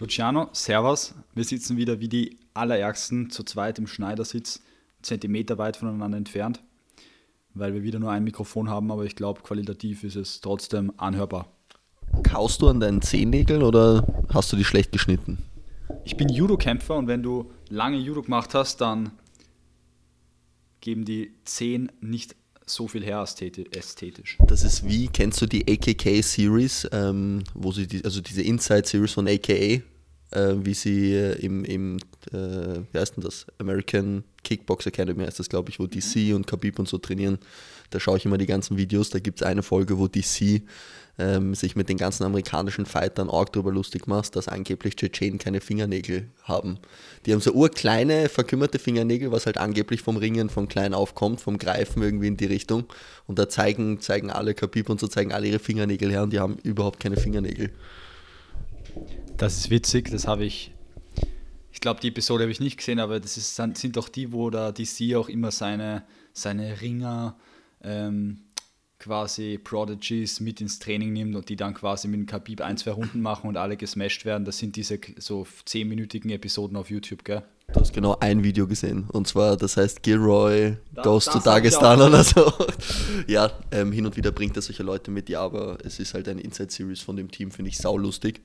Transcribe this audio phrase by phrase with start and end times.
[0.00, 1.12] Luciano, Servus.
[1.34, 4.62] Wir sitzen wieder wie die allerärgsten zu zweit im Schneidersitz,
[5.02, 6.62] Zentimeter weit voneinander entfernt,
[7.54, 11.50] weil wir wieder nur ein Mikrofon haben, aber ich glaube, qualitativ ist es trotzdem anhörbar.
[12.22, 15.38] Kaust du an deinen Zehennägeln oder hast du die schlecht geschnitten?
[16.04, 19.10] Ich bin Judo-Kämpfer und wenn du lange Judo gemacht hast, dann
[20.80, 22.36] geben die Zehen nicht
[22.70, 24.38] so viel her ästhetisch.
[24.46, 29.28] Das ist wie, kennst du die AKK-Series, ähm, wo sie, die, also diese Inside-Series von
[29.28, 29.82] AKA, äh,
[30.30, 31.98] wie sie äh, im, im
[32.32, 36.46] äh, wie heißt denn das, American Kickbox Academy heißt das, glaube ich, wo DC und
[36.46, 37.38] Khabib und so trainieren.
[37.90, 40.62] Da schaue ich immer die ganzen Videos, da gibt es eine Folge, wo DC
[41.18, 45.60] ähm, sich mit den ganzen amerikanischen Fightern arg darüber lustig macht, dass angeblich Tschetschenen keine
[45.60, 46.78] Fingernägel haben.
[47.26, 51.40] Die haben so urkleine, verkümmerte Fingernägel, was halt angeblich vom Ringen von klein auf kommt,
[51.40, 52.84] vom Greifen irgendwie in die Richtung.
[53.26, 56.40] Und da zeigen, zeigen alle Khabib und so zeigen alle ihre Fingernägel her und die
[56.40, 57.70] haben überhaupt keine Fingernägel.
[59.36, 60.72] Das ist witzig, das habe ich
[61.78, 64.50] ich glaube, die Episode habe ich nicht gesehen, aber das ist, sind doch die, wo
[64.50, 67.36] da DC auch immer seine, seine Ringer
[67.84, 68.40] ähm,
[68.98, 72.90] quasi Prodigies mit ins Training nimmt und die dann quasi mit dem Khabib ein, zwei
[72.90, 74.44] Runden machen und alle gesmashed werden.
[74.44, 77.42] Das sind diese so zehnminütigen Episoden auf YouTube, gell?
[77.72, 79.04] Du hast genau ein Video gesehen.
[79.12, 82.50] Und zwar, das heißt Gilroy Goes to Dagestan oder so.
[83.26, 86.28] ja, ähm, hin und wieder bringt er solche Leute mit, ja, aber es ist halt
[86.28, 88.40] eine Inside-Series von dem Team, finde ich saulustig.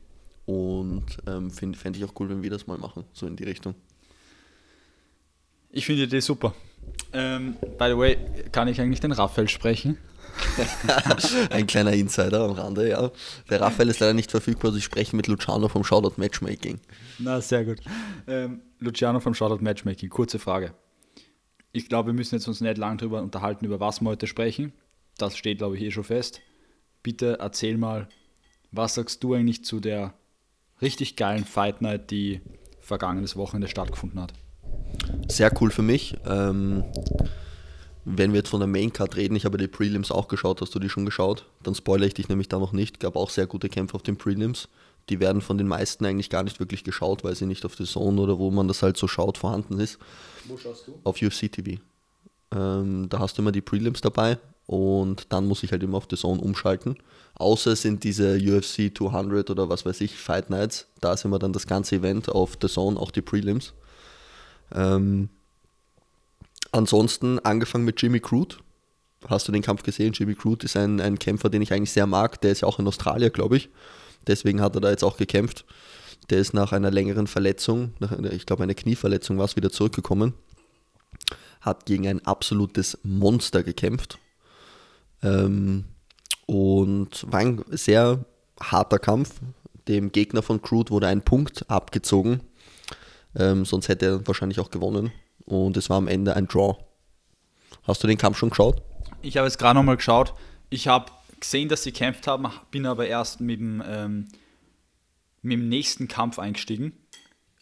[0.45, 3.75] Und ähm, fände ich auch cool, wenn wir das mal machen, so in die Richtung.
[5.71, 6.53] Ich finde die Idee super.
[7.13, 8.17] Ähm, by the way,
[8.51, 9.97] kann ich eigentlich den Raphael sprechen?
[11.49, 13.11] Ein kleiner Insider am Rande, ja.
[13.49, 16.79] Der Raphael ist leider nicht verfügbar, also ich spreche mit Luciano vom Shoutout Matchmaking.
[17.19, 17.79] Na, sehr gut.
[18.27, 20.73] Ähm, Luciano vom Shoutout Matchmaking, kurze Frage.
[21.71, 24.73] Ich glaube, wir müssen jetzt uns nicht lange darüber unterhalten, über was wir heute sprechen.
[25.17, 26.41] Das steht, glaube ich, eh schon fest.
[27.01, 28.07] Bitte erzähl mal,
[28.71, 30.13] was sagst du eigentlich zu der
[30.81, 32.41] richtig geilen Fight Night, die
[32.79, 34.33] vergangenes Wochenende stattgefunden hat?
[35.27, 36.17] Sehr cool für mich.
[36.25, 36.83] Ähm,
[38.05, 40.75] wenn wir jetzt von der Main Card reden, ich habe die Prelims auch geschaut, hast
[40.75, 41.45] du die schon geschaut?
[41.63, 42.99] Dann spoilere ich dich nämlich da noch nicht.
[42.99, 44.67] Gab auch sehr gute Kämpfe auf den Prelims.
[45.09, 47.85] Die werden von den meisten eigentlich gar nicht wirklich geschaut, weil sie nicht auf der
[47.85, 49.99] Zone oder wo man das halt so schaut vorhanden ist.
[50.45, 50.99] Wo schaust du?
[51.03, 51.81] Auf UFC TV.
[52.53, 56.07] Ähm, da hast du immer die Prelims dabei und dann muss ich halt immer auf
[56.09, 56.97] The Zone umschalten.
[57.35, 61.53] Außer sind diese UFC 200 oder was weiß ich, Fight Nights, da sind wir dann
[61.53, 63.73] das ganze Event auf The Zone, auch die Prelims.
[64.73, 65.29] Ähm,
[66.73, 68.57] ansonsten angefangen mit Jimmy Crude.
[69.27, 70.11] Hast du den Kampf gesehen?
[70.13, 72.41] Jimmy Crude ist ein, ein Kämpfer, den ich eigentlich sehr mag.
[72.41, 73.69] Der ist ja auch in Australien, glaube ich.
[74.27, 75.65] Deswegen hat er da jetzt auch gekämpft.
[76.29, 80.33] Der ist nach einer längeren Verletzung, einer, ich glaube eine Knieverletzung war es, wieder zurückgekommen.
[81.61, 84.19] Hat gegen ein absolutes Monster gekämpft.
[85.21, 85.85] Ähm,
[86.45, 88.25] und war ein sehr
[88.59, 89.35] harter Kampf.
[89.87, 92.41] Dem Gegner von Crude wurde ein Punkt abgezogen.
[93.35, 95.11] Ähm, sonst hätte er wahrscheinlich auch gewonnen.
[95.45, 96.77] Und es war am Ende ein Draw.
[97.83, 98.81] Hast du den Kampf schon geschaut?
[99.21, 100.33] Ich habe es gerade nochmal geschaut.
[100.69, 104.27] Ich habe gesehen, dass sie gekämpft haben, bin aber erst mit dem, ähm,
[105.41, 106.93] mit dem nächsten Kampf eingestiegen.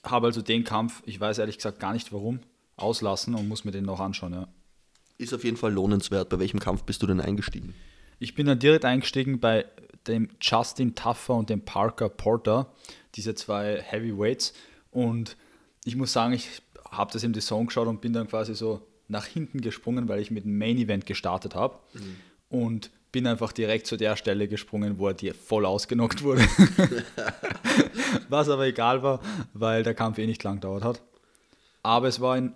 [0.03, 2.39] Habe also den Kampf, ich weiß ehrlich gesagt gar nicht warum,
[2.77, 4.33] auslassen und muss mir den noch anschauen.
[4.33, 4.47] Ja.
[5.17, 6.29] Ist auf jeden Fall lohnenswert.
[6.29, 7.75] Bei welchem Kampf bist du denn eingestiegen?
[8.19, 9.65] Ich bin dann direkt eingestiegen bei
[10.07, 12.71] dem Justin Taffer und dem Parker Porter,
[13.15, 14.53] diese zwei Heavyweights.
[14.89, 15.37] Und
[15.85, 18.85] ich muss sagen, ich habe das im The Song geschaut und bin dann quasi so
[19.07, 21.77] nach hinten gesprungen, weil ich mit dem Main Event gestartet habe.
[21.93, 22.15] Mhm.
[22.49, 26.47] Und bin einfach direkt zu der Stelle gesprungen, wo er dir voll ausgenockt wurde.
[28.29, 29.19] Was aber egal war,
[29.53, 31.01] weil der Kampf eh nicht lang dauert hat.
[31.83, 32.53] Aber es war ein,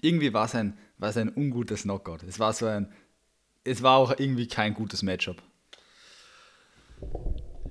[0.00, 2.22] irgendwie war es ein, war es ein ungutes Knockout.
[2.22, 2.92] Es war so ein,
[3.64, 5.42] es war auch irgendwie kein gutes Matchup.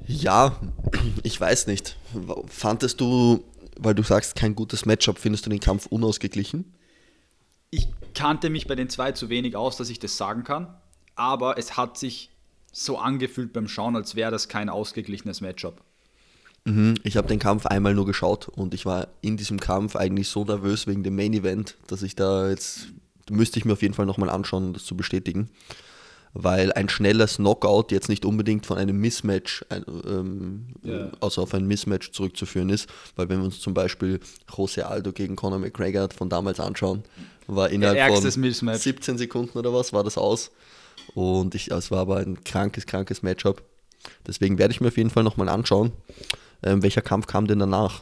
[0.05, 0.59] Ja,
[1.23, 1.97] ich weiß nicht.
[2.47, 3.43] Fandest du
[3.81, 6.73] weil du sagst, kein gutes Matchup, findest du den Kampf unausgeglichen?
[7.71, 10.73] Ich kannte mich bei den zwei zu wenig aus, dass ich das sagen kann,
[11.15, 12.29] aber es hat sich
[12.71, 15.81] so angefühlt beim Schauen, als wäre das kein ausgeglichenes Matchup.
[16.65, 20.27] Mhm, ich habe den Kampf einmal nur geschaut und ich war in diesem Kampf eigentlich
[20.27, 22.89] so nervös wegen dem Main Event, dass ich da jetzt,
[23.29, 25.49] müsste ich mir auf jeden Fall nochmal anschauen, um das zu bestätigen
[26.33, 31.11] weil ein schnelles Knockout jetzt nicht unbedingt von einem Mismatch, ähm, yeah.
[31.19, 34.19] also auf ein Mismatch zurückzuführen ist, weil wenn wir uns zum Beispiel
[34.55, 37.03] Jose Aldo gegen Conor McGregor von damals anschauen,
[37.47, 38.81] war innerhalb von Mismatch.
[38.81, 40.51] 17 Sekunden oder was war das aus
[41.13, 43.63] und ich, es war aber ein krankes, krankes Matchup.
[44.25, 45.91] Deswegen werde ich mir auf jeden Fall nochmal anschauen.
[46.63, 48.01] Ähm, welcher Kampf kam denn danach?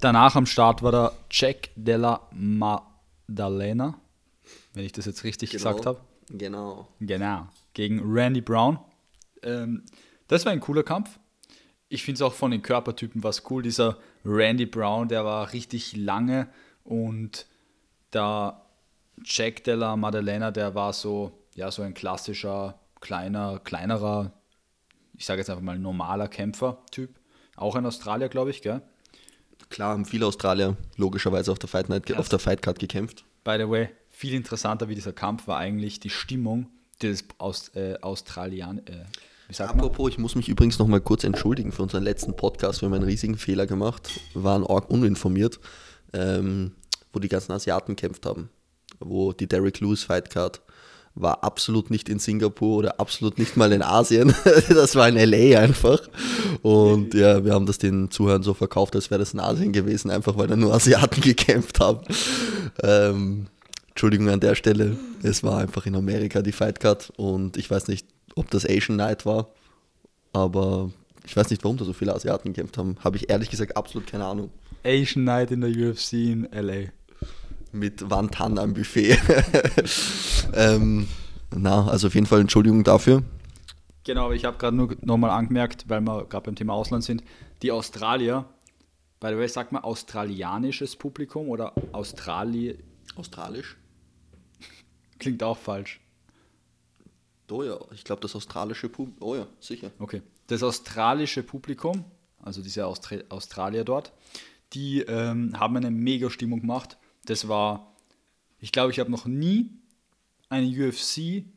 [0.00, 3.94] Danach am Start war der Jack della Maddalena,
[4.74, 5.64] wenn ich das jetzt richtig genau.
[5.64, 6.00] gesagt habe.
[6.30, 6.88] Genau.
[7.00, 7.48] Genau.
[7.74, 8.78] Gegen Randy Brown.
[9.42, 9.84] Ähm,
[10.26, 11.18] das war ein cooler Kampf.
[11.88, 13.62] ich finde es auch von den Körpertypen was cool.
[13.62, 16.48] Dieser Randy Brown, der war richtig lange
[16.84, 17.46] und
[18.12, 18.60] der
[19.24, 24.32] Jack Della Maddalena, der war so, ja, so ein klassischer, kleiner, kleinerer,
[25.16, 27.18] ich sage jetzt einfach mal normaler Kämpfer-Typ.
[27.56, 28.82] Auch ein Australier, glaube ich, gell?
[29.70, 33.24] Klar, haben viele Australier logischerweise auf der Fight Night, auf der Fight Card gekämpft.
[33.44, 36.66] By the way, viel interessanter wie dieser Kampf war eigentlich die Stimmung
[37.00, 38.78] des Aust äh, Australian.
[38.78, 42.82] Äh, Apropos, ich muss mich übrigens noch mal kurz entschuldigen für unseren letzten Podcast.
[42.82, 45.60] Wir haben einen riesigen Fehler gemacht, waren arg uninformiert,
[46.12, 46.72] ähm,
[47.12, 48.50] wo die ganzen Asiaten kämpft haben.
[48.98, 50.62] Wo die Derek Lewis Fight Card
[51.14, 54.34] war absolut nicht in Singapur oder absolut nicht mal in Asien.
[54.68, 56.00] das war in LA einfach.
[56.62, 60.10] Und ja, wir haben das den Zuhörern so verkauft, als wäre das in Asien gewesen,
[60.10, 62.00] einfach weil da nur Asiaten gekämpft haben.
[62.82, 63.46] Ähm,
[63.98, 67.88] Entschuldigung an der Stelle, es war einfach in Amerika die Fight Card und ich weiß
[67.88, 68.06] nicht,
[68.36, 69.48] ob das Asian Night war,
[70.32, 70.92] aber
[71.26, 72.96] ich weiß nicht, warum da so viele Asiaten gekämpft haben.
[73.02, 74.52] Habe ich ehrlich gesagt absolut keine Ahnung.
[74.84, 76.92] Asian Night in der UFC in LA
[77.72, 79.18] mit Wantan am Buffet.
[80.54, 81.08] ähm,
[81.52, 83.24] na, also auf jeden Fall Entschuldigung dafür.
[84.04, 87.24] Genau, aber ich habe gerade nur nochmal angemerkt, weil wir gerade beim Thema Ausland sind,
[87.62, 88.44] die Australier,
[89.18, 92.78] by the way, sagt man australianisches Publikum oder Australi...
[93.16, 93.76] Australisch?
[95.18, 96.00] Klingt auch falsch.
[97.50, 99.90] Oh ja, ich glaube das australische Publikum, oh ja, sicher.
[99.98, 102.04] Okay, das australische Publikum,
[102.42, 104.12] also diese Austra Australier dort,
[104.74, 106.98] die ähm, haben eine mega Stimmung gemacht
[107.28, 107.94] das war,
[108.58, 109.70] ich glaube, ich habe noch nie
[110.48, 111.50] eine UFC-Card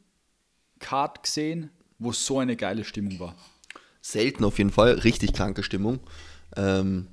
[1.24, 3.36] gesehen, wo so eine geile Stimmung war.
[4.02, 6.02] Selten auf jeden Fall, richtig kranke Stimmung.
[6.58, 7.08] Ähm,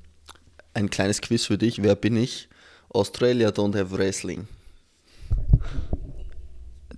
[0.74, 1.82] ein kleines Quiz für dich.
[1.82, 2.48] Wer bin ich?
[2.88, 4.48] Australia don't have wrestling.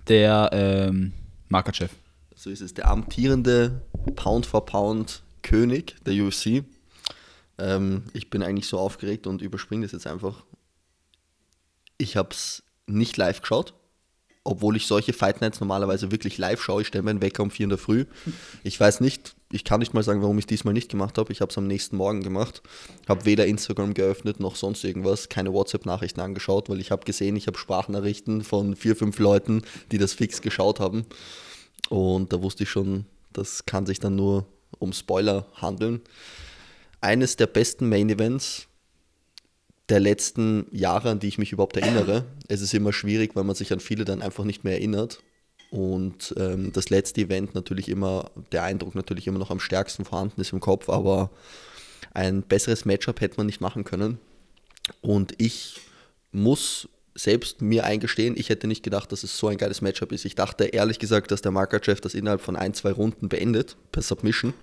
[0.07, 1.13] Der ähm,
[1.47, 1.93] Makachev.
[2.35, 2.73] So ist es.
[2.73, 3.81] Der amtierende
[4.15, 6.63] Pound for Pound König der UFC.
[7.57, 10.43] Ähm, ich bin eigentlich so aufgeregt und überspringe das jetzt einfach.
[11.97, 13.73] Ich habe es nicht live geschaut,
[14.43, 16.81] obwohl ich solche Fight Nights normalerweise wirklich live schaue.
[16.81, 18.05] Ich stelle meinen Wecker um 4 in der Früh.
[18.63, 21.31] Ich weiß nicht, ich kann nicht mal sagen, warum ich diesmal nicht gemacht habe.
[21.31, 22.61] Ich habe es am nächsten Morgen gemacht.
[23.07, 27.47] Habe weder Instagram geöffnet noch sonst irgendwas, keine WhatsApp-Nachrichten angeschaut, weil ich habe gesehen, ich
[27.47, 31.05] habe Sprachnachrichten von vier, fünf Leuten, die das fix geschaut haben.
[31.89, 34.45] Und da wusste ich schon, das kann sich dann nur
[34.79, 36.01] um Spoiler handeln.
[37.01, 38.67] Eines der besten Main Events
[39.89, 42.25] der letzten Jahre, an die ich mich überhaupt erinnere.
[42.47, 45.21] Es ist immer schwierig, weil man sich an viele dann einfach nicht mehr erinnert.
[45.71, 50.41] Und ähm, das letzte Event natürlich immer, der Eindruck natürlich immer noch am stärksten vorhanden
[50.41, 51.31] ist im Kopf, aber
[52.13, 54.19] ein besseres Matchup hätte man nicht machen können.
[54.99, 55.79] Und ich
[56.33, 60.25] muss selbst mir eingestehen, ich hätte nicht gedacht, dass es so ein geiles Matchup ist.
[60.25, 64.01] Ich dachte ehrlich gesagt, dass der Makachev das innerhalb von ein, zwei Runden beendet, per
[64.01, 64.53] Submission.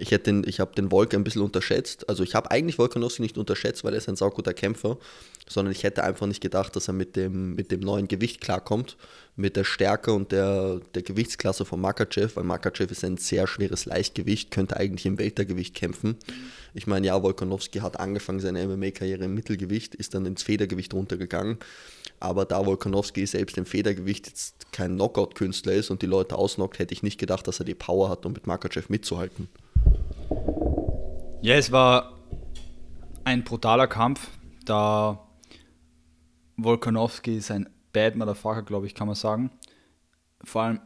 [0.00, 2.08] Ich, ich habe den Volk ein bisschen unterschätzt.
[2.08, 4.96] Also ich habe eigentlich Volkanovski nicht unterschätzt, weil er ist ein sauguter Kämpfer,
[5.48, 8.96] sondern ich hätte einfach nicht gedacht, dass er mit dem, mit dem neuen Gewicht klarkommt,
[9.34, 13.86] mit der Stärke und der, der Gewichtsklasse von Makachev, weil Makachev ist ein sehr schweres
[13.86, 16.16] Leichtgewicht, könnte eigentlich im Weltergewicht kämpfen.
[16.74, 21.58] Ich meine, ja, Volkanovski hat angefangen seine MMA-Karriere im Mittelgewicht, ist dann ins Federgewicht runtergegangen.
[22.20, 26.94] Aber da Volkanovski selbst im Federgewicht jetzt kein Knockout-Künstler ist und die Leute ausnockt, hätte
[26.94, 29.48] ich nicht gedacht, dass er die Power hat, um mit Makachev mitzuhalten.
[31.40, 32.18] Ja, es war
[33.22, 34.28] ein brutaler Kampf,
[34.64, 35.24] da
[36.56, 39.52] Volkanovski ist ein Bad Motherfucker, glaube ich, kann man sagen.
[40.42, 40.80] Vor allem,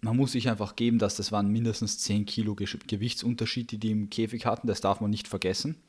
[0.00, 4.08] man muss sich einfach geben, dass das waren mindestens 10 Kilo Gewichtsunterschied, die die im
[4.08, 4.68] Käfig hatten.
[4.68, 5.82] Das darf man nicht vergessen.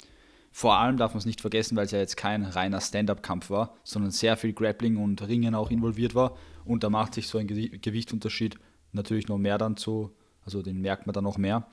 [0.51, 3.75] Vor allem darf man es nicht vergessen, weil es ja jetzt kein reiner Stand-up-Kampf war,
[3.83, 6.35] sondern sehr viel Grappling und Ringen auch involviert war.
[6.65, 8.57] Und da macht sich so ein Gewichtsunterschied
[8.91, 11.67] natürlich noch mehr dann zu, also den merkt man dann noch mehr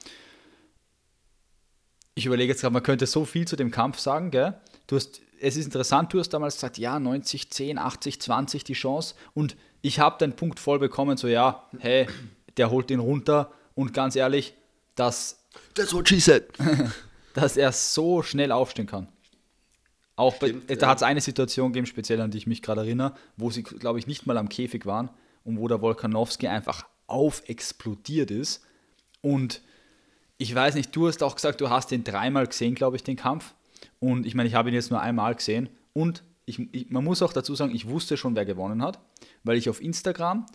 [2.20, 4.54] ich überlege jetzt gerade, man könnte so viel zu dem Kampf sagen, gell?
[4.86, 8.74] Du hast, es ist interessant, du hast damals gesagt, ja, 90, 10, 80, 20 die
[8.74, 12.06] Chance und ich habe den Punkt voll bekommen, so ja, hey,
[12.58, 14.52] der holt ihn runter und ganz ehrlich,
[14.94, 16.48] dass, That's what she said.
[17.34, 19.08] dass er so schnell aufstehen kann.
[20.14, 22.82] Auch Stimmt, bei, da hat es eine Situation gegeben, speziell an die ich mich gerade
[22.82, 25.08] erinnere, wo sie, glaube ich, nicht mal am Käfig waren
[25.44, 28.62] und wo der Volkanowski einfach aufexplodiert ist
[29.22, 29.62] und
[30.40, 33.16] ich weiß nicht, du hast auch gesagt, du hast den dreimal gesehen, glaube ich, den
[33.16, 33.54] Kampf.
[33.98, 35.68] Und ich meine, ich habe ihn jetzt nur einmal gesehen.
[35.92, 38.98] Und ich, ich, man muss auch dazu sagen, ich wusste schon, wer gewonnen hat,
[39.44, 40.46] weil ich auf Instagram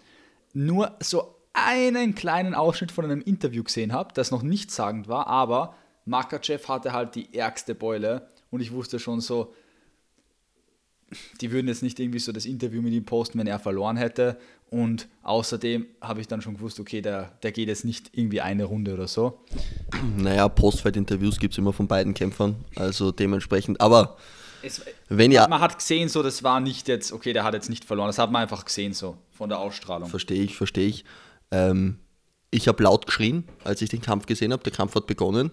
[0.54, 5.75] nur so einen kleinen Ausschnitt von einem Interview gesehen habe, das noch nichtssagend war, aber
[6.06, 9.54] Makachev hatte halt die ärgste Beule und ich wusste schon so,
[11.42, 14.39] die würden jetzt nicht irgendwie so das Interview mit ihm posten, wenn er verloren hätte
[14.69, 18.65] Und außerdem habe ich dann schon gewusst, okay, der, der geht jetzt nicht irgendwie eine
[18.65, 19.39] Runde oder so.
[20.17, 22.55] Naja, Postfight-Interviews gibt es immer von beiden Kämpfern.
[22.75, 23.79] Also dementsprechend.
[23.79, 24.17] Aber
[24.63, 27.69] Es, wenn ja, man hat gesehen, so, das war nicht jetzt, okay, der hat jetzt
[27.69, 28.07] nicht verloren.
[28.07, 30.10] Das hat man einfach gesehen, so, von der Ausstrahlung.
[30.10, 31.05] verstehe ich, verstehe ich.
[31.51, 32.00] Ähm,
[32.51, 34.63] ich habe laut geschrien, als ich den Kampf gesehen habe.
[34.63, 35.51] Der Kampf hat begonnen.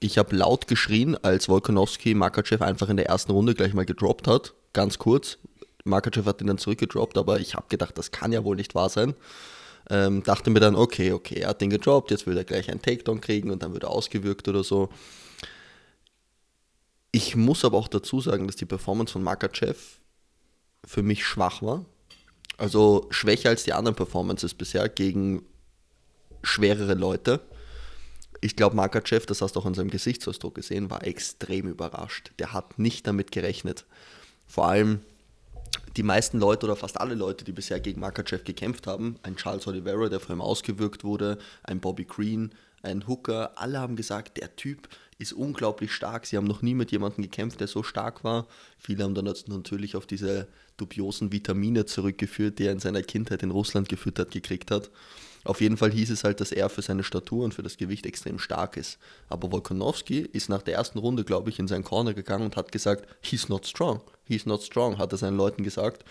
[0.00, 4.26] Ich habe laut geschrien, als Volkanovski Makachev einfach in der ersten Runde gleich mal gedroppt
[4.26, 4.54] hat.
[4.72, 5.38] Ganz kurz.
[5.84, 8.88] Makachev hat ihn dann zurückgedroppt, aber ich habe gedacht, das kann ja wohl nicht wahr
[8.88, 9.14] sein.
[9.90, 12.80] Ähm, dachte mir dann, okay, okay, er hat den gedroppt, jetzt will er gleich einen
[12.80, 14.88] Takedown kriegen und dann wird er ausgewürgt oder so.
[17.12, 19.78] Ich muss aber auch dazu sagen, dass die Performance von Makachev
[20.84, 21.84] für mich schwach war.
[22.56, 25.44] Also schwächer als die anderen Performances bisher gegen
[26.42, 27.40] schwerere Leute.
[28.40, 32.32] Ich glaube, Makachev, das hast du auch an seinem Gesichtsausdruck gesehen, war extrem überrascht.
[32.38, 33.84] Der hat nicht damit gerechnet.
[34.46, 35.00] Vor allem
[35.96, 39.66] die meisten Leute oder fast alle Leute, die bisher gegen Makachev gekämpft haben, ein Charles
[39.66, 42.52] Oliveira, der vor ihm ausgewirkt wurde, ein Bobby Green,
[42.82, 44.88] ein Hooker, alle haben gesagt, der Typ
[45.18, 46.26] ist unglaublich stark.
[46.26, 48.46] Sie haben noch nie mit jemandem gekämpft, der so stark war.
[48.78, 53.50] Viele haben dann natürlich auf diese dubiosen Vitamine zurückgeführt, die er in seiner Kindheit in
[53.50, 54.90] Russland gefüttert gekriegt hat.
[55.44, 58.06] Auf jeden Fall hieß es halt, dass er für seine Statur und für das Gewicht
[58.06, 58.98] extrem stark ist.
[59.28, 62.72] Aber Volkanovski ist nach der ersten Runde, glaube ich, in seinen Corner gegangen und hat
[62.72, 66.04] gesagt, he's not strong, he's not strong, hat er seinen Leuten gesagt.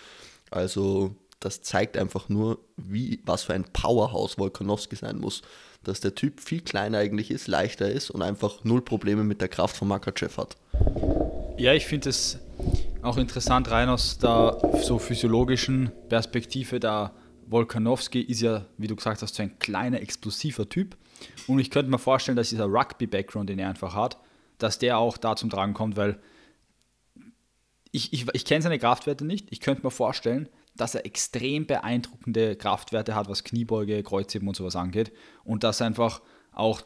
[0.50, 5.42] Also das zeigt einfach nur, wie, was für ein Powerhouse Volkanovski sein muss.
[5.82, 9.48] Dass der Typ viel kleiner eigentlich ist, leichter ist und einfach null Probleme mit der
[9.48, 10.56] Kraft von Makachev hat.
[11.58, 12.38] Ja, ich finde es
[13.02, 17.12] auch interessant, rein aus der so physiologischen Perspektive, da
[17.48, 20.96] Volkanovski ist ja, wie du gesagt hast, so ein kleiner, explosiver Typ.
[21.46, 24.18] Und ich könnte mir vorstellen, dass dieser Rugby-Background, den er einfach hat,
[24.58, 26.20] dass der auch da zum Tragen kommt, weil
[27.92, 29.52] ich, ich, ich kenne seine Kraftwerte nicht.
[29.52, 34.74] Ich könnte mir vorstellen, dass er extrem beeindruckende Kraftwerte hat, was Kniebeuge, Kreuzheben und sowas
[34.74, 35.12] angeht.
[35.44, 36.20] Und dass er einfach
[36.52, 36.82] auch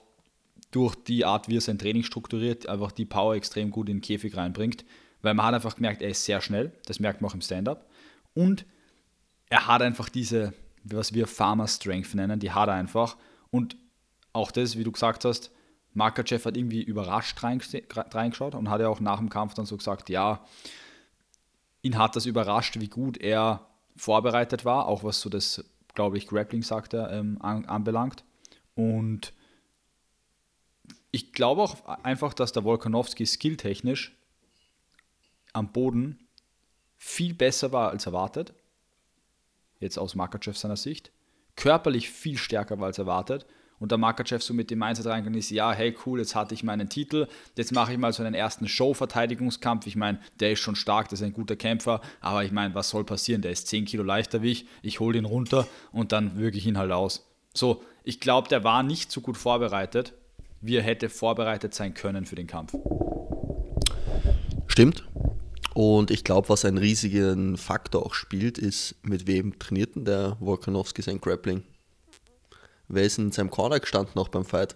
[0.71, 4.03] durch die Art, wie er sein Training strukturiert, einfach die Power extrem gut in den
[4.03, 4.85] Käfig reinbringt.
[5.23, 6.73] Weil man hat einfach gemerkt, er ist sehr schnell.
[6.85, 7.89] Das merkt man auch im Stand-up.
[8.35, 8.67] Und
[9.51, 10.53] er hat einfach diese,
[10.85, 13.17] was wir Farmer Strength nennen, die hat er einfach.
[13.51, 13.77] Und
[14.33, 15.51] auch das, wie du gesagt hast,
[15.95, 20.11] Makachev hat irgendwie überrascht reingeschaut und hat ja auch nach dem Kampf dann so gesagt,
[20.11, 20.45] ja,
[21.83, 25.65] ihn hat das überrascht, wie gut er vorbereitet war, auch was so das,
[25.95, 28.25] glaube ich, Grappling, sagt er, ähm, an, anbelangt.
[28.75, 29.33] Und
[31.11, 34.17] ich glaube auch einfach, dass der Volkanovski skilltechnisch
[35.53, 36.29] am Boden
[36.97, 38.53] viel besser war als erwartet.
[39.81, 41.13] Jetzt aus Makachev seiner Sicht.
[41.57, 43.47] Körperlich viel stärker war als erwartet.
[43.79, 46.65] Und der Makachev so mit dem Mindset reingegangen ist, ja, hey cool, jetzt hatte ich
[46.65, 49.87] meinen Titel, jetzt mache ich mal so einen ersten Show-Verteidigungskampf.
[49.87, 52.91] Ich meine, der ist schon stark, das ist ein guter Kämpfer, aber ich meine, was
[52.91, 53.41] soll passieren?
[53.41, 56.67] Der ist 10 Kilo leichter wie ich, ich hole ihn runter und dann würge ich
[56.67, 57.29] ihn halt aus.
[57.55, 60.13] So, ich glaube, der war nicht so gut vorbereitet,
[60.61, 62.75] wie er hätte vorbereitet sein können für den Kampf.
[64.67, 65.05] Stimmt.
[65.79, 70.37] Und ich glaube, was einen riesigen Faktor auch spielt, ist, mit wem trainiert denn der
[70.41, 71.63] Volkanovski sein Grappling?
[72.89, 74.75] Wer ist in seinem Corner gestanden auch beim Fight?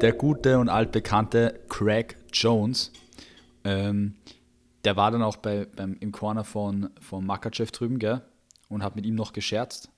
[0.00, 2.90] Der gute und altbekannte Craig Jones.
[3.62, 4.14] Ähm,
[4.84, 8.22] der war dann auch bei, beim, im Corner von, von Makachev drüben, gell?
[8.70, 9.90] Und hat mit ihm noch gescherzt.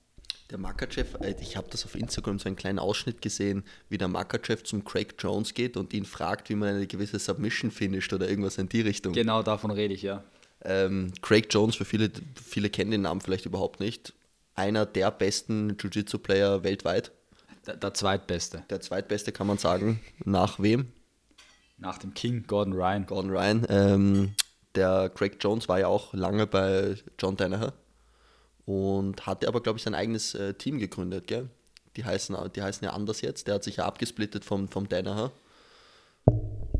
[0.53, 4.07] Der Makachev, äh, ich habe das auf Instagram so einen kleinen Ausschnitt gesehen, wie der
[4.07, 8.29] Makachev zum Craig Jones geht und ihn fragt, wie man eine gewisse Submission finisht oder
[8.29, 9.13] irgendwas in die Richtung.
[9.13, 10.23] Genau davon rede ich, ja.
[10.63, 14.13] Ähm, Craig Jones, für viele, viele kennen den Namen vielleicht überhaupt nicht,
[14.53, 17.11] einer der besten Jiu-Jitsu-Player weltweit.
[17.65, 18.63] Der, der, zweitbeste.
[18.69, 20.01] Der zweitbeste kann man sagen.
[20.23, 20.91] Nach wem?
[21.79, 23.07] Nach dem King, Gordon Ryan.
[23.07, 23.65] Gordon Ryan.
[23.69, 24.35] Ähm,
[24.75, 27.73] der Craig Jones war ja auch lange bei John Danaher
[28.65, 31.49] und hatte aber, glaube ich, sein eigenes äh, Team gegründet, gell?
[31.95, 33.47] Die heißen, die heißen ja anders jetzt.
[33.47, 35.31] Der hat sich ja abgesplittet vom, vom Danaher.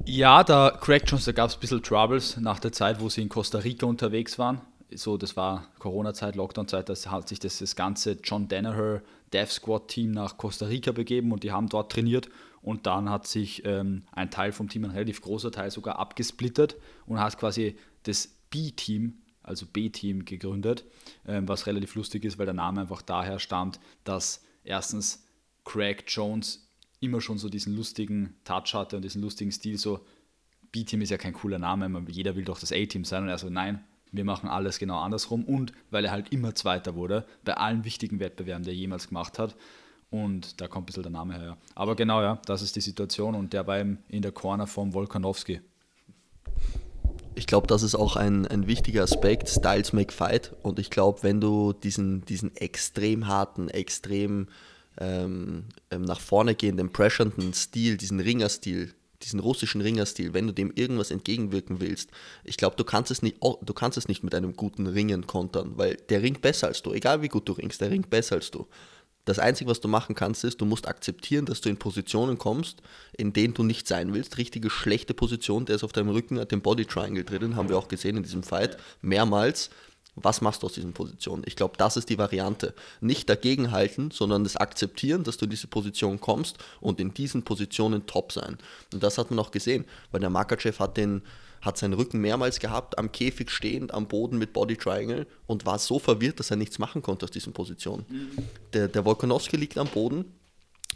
[0.05, 3.21] Ja, da Craig Jones, da gab es ein bisschen Troubles nach der Zeit, wo sie
[3.21, 4.61] in Costa Rica unterwegs waren.
[4.93, 10.11] So, das war Corona-Zeit, Lockdown-Zeit, da hat sich das, das ganze John Danaher Death Squad-Team
[10.11, 12.29] nach Costa Rica begeben und die haben dort trainiert.
[12.61, 16.75] Und dann hat sich ähm, ein Teil vom Team, ein relativ großer Teil sogar abgesplittet
[17.05, 20.85] und hat quasi das B-Team also B-Team gegründet,
[21.27, 25.25] ähm, was relativ lustig ist, weil der Name einfach daher stammt, dass erstens
[25.65, 26.67] Craig Jones
[26.99, 29.99] immer schon so diesen lustigen Touch hatte und diesen lustigen Stil, so
[30.71, 33.49] B-Team ist ja kein cooler Name, jeder will doch das A-Team sein und er so,
[33.49, 37.83] nein, wir machen alles genau andersrum und weil er halt immer Zweiter wurde, bei allen
[37.83, 39.55] wichtigen Wettbewerben, die er jemals gemacht hat
[40.09, 41.57] und da kommt ein bisschen der Name her.
[41.75, 45.61] Aber genau, ja, das ist die Situation und der war in der Corner vom Volkanovski.
[47.35, 50.53] Ich glaube, das ist auch ein, ein wichtiger Aspekt, Styles make fight.
[50.61, 54.47] Und ich glaube, wenn du diesen, diesen extrem harten, extrem
[54.99, 60.71] ähm, ähm nach vorne gehenden, pressurnden Stil, diesen Ringerstil, diesen russischen Ringerstil, wenn du dem
[60.75, 62.11] irgendwas entgegenwirken willst,
[62.43, 65.73] ich glaube, du kannst es nicht, du kannst es nicht mit einem guten Ringen kontern,
[65.75, 68.51] weil der ringt besser als du, egal wie gut du ringst, der ringt besser als
[68.51, 68.67] du.
[69.25, 72.81] Das Einzige, was du machen kannst, ist, du musst akzeptieren, dass du in Positionen kommst,
[73.17, 74.37] in denen du nicht sein willst.
[74.37, 77.77] Richtige schlechte Position, der ist auf deinem Rücken, hat den Body Triangle drinnen, haben wir
[77.77, 79.69] auch gesehen in diesem Fight, mehrmals.
[80.15, 81.43] Was machst du aus diesen Positionen?
[81.47, 82.75] Ich glaube, das ist die Variante.
[83.01, 88.05] Nicht dagegenhalten, sondern das Akzeptieren, dass du in diese Position kommst und in diesen Positionen
[88.05, 88.57] top sein.
[88.93, 91.23] Und das hat man auch gesehen, weil der Makachev hat den
[91.63, 95.79] hat seinen Rücken mehrmals gehabt, am Käfig stehend, am Boden mit Body Triangle und war
[95.79, 98.05] so verwirrt, dass er nichts machen konnte aus diesen Positionen.
[98.09, 98.31] Mhm.
[98.73, 100.25] Der, der Volkanovski liegt am Boden,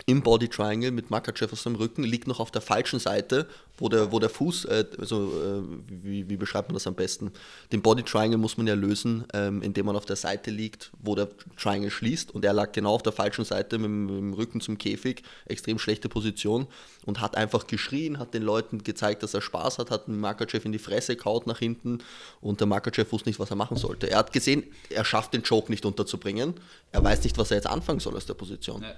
[0.06, 3.90] im Body Triangle mit Makachev auf seinem Rücken, liegt noch auf der falschen Seite, wo
[3.90, 7.32] der, wo der Fuß, äh, also äh, wie, wie, beschreibt man das am besten?
[7.72, 11.16] Den Body Triangle muss man ja lösen, ähm, indem man auf der Seite liegt, wo
[11.16, 14.62] der Triangle schließt und er lag genau auf der falschen Seite mit, mit dem Rücken
[14.62, 16.68] zum Käfig, extrem schlechte Position
[17.06, 20.72] und hat einfach geschrien, hat den Leuten gezeigt, dass er Spaß hat, hat Makachev in
[20.72, 22.00] die Fresse kaut nach hinten
[22.42, 24.10] und der Makachev wusste nicht, was er machen sollte.
[24.10, 26.56] Er hat gesehen, er schafft den Choke nicht unterzubringen,
[26.92, 28.82] er weiß nicht, was er jetzt anfangen soll aus der Position.
[28.82, 28.96] Ja.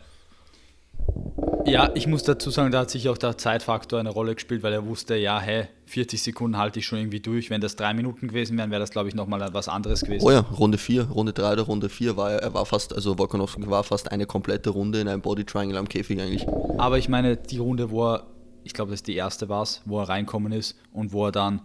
[1.65, 4.73] Ja, ich muss dazu sagen, da hat sich auch der Zeitfaktor eine Rolle gespielt, weil
[4.73, 7.49] er wusste, ja, hey, 40 Sekunden halte ich schon irgendwie durch.
[7.49, 10.25] Wenn das drei Minuten gewesen wären, wäre das, glaube ich, nochmal was anderes gewesen.
[10.25, 13.17] Oh ja, Runde 4, Runde 3 oder Runde 4 war er, er war fast, also
[13.17, 16.47] Volkanovski war fast eine komplette Runde in einem Body Triangle am Käfig eigentlich.
[16.77, 18.27] Aber ich meine, die Runde, wo er,
[18.63, 21.61] ich glaube, das ist die erste war wo er reinkommen ist und wo er dann,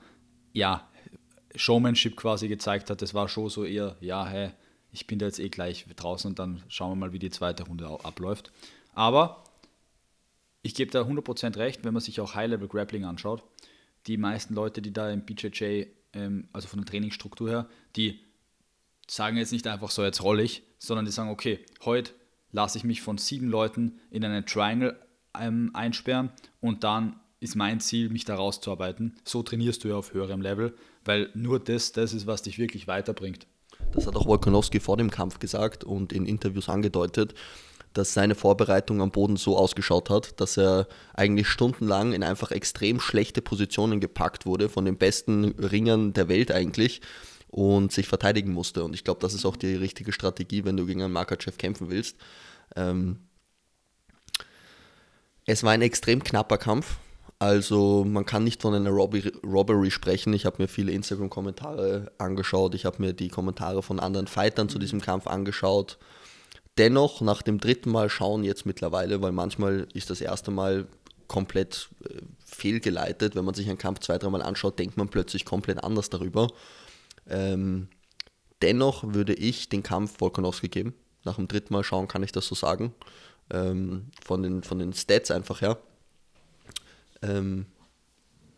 [0.52, 0.88] ja,
[1.54, 4.50] Showmanship quasi gezeigt hat, das war schon so eher, ja, hey,
[4.92, 7.64] ich bin da jetzt eh gleich draußen und dann schauen wir mal, wie die zweite
[7.64, 8.52] Runde abläuft.
[8.94, 9.44] Aber
[10.62, 13.44] ich gebe da 100% recht, wenn man sich auch High-Level Grappling anschaut.
[14.06, 18.20] Die meisten Leute, die da im BJJ, ähm, also von der Trainingsstruktur her, die
[19.06, 22.12] sagen jetzt nicht einfach so, jetzt rolle ich, sondern die sagen, okay, heute
[22.52, 24.98] lasse ich mich von sieben Leuten in einen Triangle
[25.38, 26.30] ähm, einsperren
[26.60, 29.16] und dann ist mein Ziel, mich da rauszuarbeiten.
[29.24, 32.86] So trainierst du ja auf höherem Level, weil nur das, das ist, was dich wirklich
[32.86, 33.46] weiterbringt.
[33.92, 37.34] Das hat auch Volkanovski vor dem Kampf gesagt und in Interviews angedeutet
[37.94, 43.00] dass seine Vorbereitung am Boden so ausgeschaut hat, dass er eigentlich stundenlang in einfach extrem
[43.00, 47.00] schlechte Positionen gepackt wurde, von den besten Ringern der Welt eigentlich,
[47.48, 48.82] und sich verteidigen musste.
[48.82, 51.88] Und ich glaube, das ist auch die richtige Strategie, wenn du gegen einen Makachev kämpfen
[51.88, 52.16] willst.
[52.74, 53.20] Ähm
[55.46, 56.96] es war ein extrem knapper Kampf.
[57.38, 60.32] Also man kann nicht von einer Robbery sprechen.
[60.32, 62.74] Ich habe mir viele Instagram-Kommentare angeschaut.
[62.74, 65.98] Ich habe mir die Kommentare von anderen Fightern zu diesem Kampf angeschaut
[66.78, 70.86] dennoch nach dem dritten Mal schauen jetzt mittlerweile, weil manchmal ist das erste Mal
[71.28, 73.34] komplett äh, fehlgeleitet.
[73.34, 76.48] Wenn man sich einen Kampf zwei, dreimal anschaut, denkt man plötzlich komplett anders darüber.
[77.28, 77.88] Ähm,
[78.62, 80.94] dennoch würde ich den Kampf Volkanovski geben.
[81.24, 82.94] Nach dem dritten Mal schauen kann ich das so sagen.
[83.50, 85.78] Ähm, von, den, von den Stats einfach her.
[87.22, 87.66] Ähm,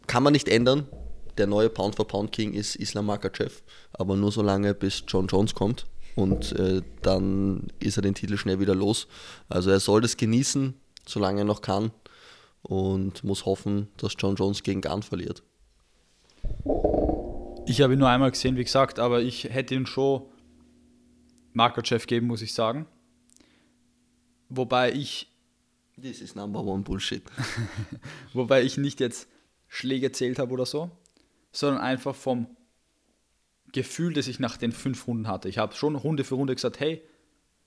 [0.07, 0.89] kann man nicht ändern.
[1.39, 6.53] Der neue Pound-for-Pound-King ist Islam Makachev, aber nur so lange, bis John Jones kommt und
[6.53, 9.07] äh, dann ist er den Titel schnell wieder los.
[9.49, 10.75] Also er soll das genießen,
[11.07, 11.93] solange er noch kann
[12.63, 15.45] und muss hoffen, dass John Jones gegen Gunn verliert.
[17.67, 20.23] Ich habe ihn nur einmal gesehen, wie gesagt, aber ich hätte ihn schon
[21.53, 22.87] Makachev geben, muss ich sagen.
[24.49, 25.33] Wobei ich.
[26.01, 27.23] This is number one Bullshit.
[28.33, 29.29] wobei ich nicht jetzt
[29.69, 30.91] Schläge zählt habe oder so,
[31.53, 32.56] sondern einfach vom
[33.77, 35.49] Gefühl, das ich nach den fünf Runden hatte.
[35.49, 37.03] Ich habe schon Runde für Runde gesagt, hey,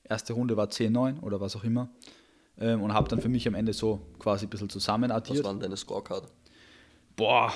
[0.04, 1.90] erste Runde war 10-9 oder was auch immer.
[2.58, 5.40] Ähm, und habe dann für mich am Ende so quasi ein bisschen zusammen addiert.
[5.40, 6.28] Was war denn deine Scorecard?
[7.16, 7.54] Boah,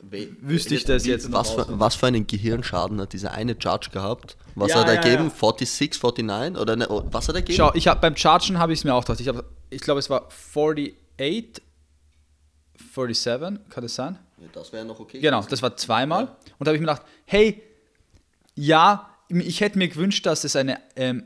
[0.00, 3.90] We wüsste ich das jetzt was für, was für einen Gehirnschaden hat dieser eine Judge
[3.92, 4.36] gehabt?
[4.54, 5.24] Was ja, hat er ja, gegeben?
[5.24, 5.30] Ja.
[5.30, 6.62] 46, 49?
[6.62, 7.56] Oder ne, oh, was hat er gegeben?
[7.56, 9.20] Schau, ich hab, beim Chargen habe ich es mir auch gedacht.
[9.20, 9.28] Ich,
[9.70, 10.94] ich glaube, es war 48,
[12.94, 14.18] 47, kann das sein?
[14.52, 15.20] Das wäre noch okay.
[15.20, 16.24] Genau, das war zweimal.
[16.24, 16.36] Ja.
[16.58, 17.62] Und da habe ich mir gedacht, hey,
[18.54, 21.24] ja, ich hätte mir gewünscht, dass es eine ähm,